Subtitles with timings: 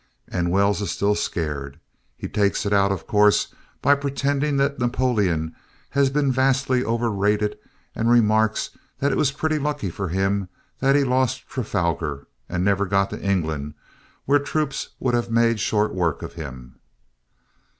[0.27, 1.79] And Wells is still scared.
[2.17, 3.53] He takes it out, of course,
[3.83, 5.55] by pretending that Napoleon
[5.91, 7.55] has been vastly overrated
[7.93, 12.87] and remarks that it was pretty lucky for him that he lost Trafalgar and never
[12.87, 13.75] got to England,
[14.25, 16.79] where troops would have made short work of him.